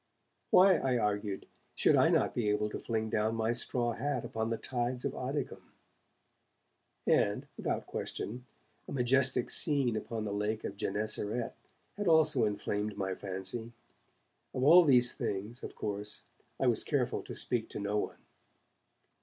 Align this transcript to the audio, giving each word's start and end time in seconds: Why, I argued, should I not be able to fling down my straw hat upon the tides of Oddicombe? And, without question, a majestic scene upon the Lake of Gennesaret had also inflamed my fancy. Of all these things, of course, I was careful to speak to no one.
Why, 0.49 0.77
I 0.77 0.97
argued, 0.97 1.45
should 1.75 1.95
I 1.95 2.09
not 2.09 2.33
be 2.33 2.49
able 2.49 2.71
to 2.71 2.79
fling 2.79 3.11
down 3.11 3.35
my 3.35 3.51
straw 3.51 3.93
hat 3.93 4.25
upon 4.25 4.49
the 4.49 4.57
tides 4.57 5.05
of 5.05 5.13
Oddicombe? 5.13 5.73
And, 7.05 7.47
without 7.55 7.85
question, 7.85 8.43
a 8.87 8.93
majestic 8.93 9.51
scene 9.51 9.95
upon 9.95 10.25
the 10.25 10.33
Lake 10.33 10.63
of 10.63 10.75
Gennesaret 10.75 11.53
had 11.97 12.07
also 12.07 12.45
inflamed 12.45 12.97
my 12.97 13.13
fancy. 13.13 13.73
Of 14.55 14.63
all 14.63 14.83
these 14.85 15.13
things, 15.13 15.61
of 15.61 15.75
course, 15.75 16.23
I 16.59 16.65
was 16.65 16.83
careful 16.83 17.21
to 17.21 17.35
speak 17.35 17.69
to 17.69 17.79
no 17.79 17.97
one. 17.99 18.17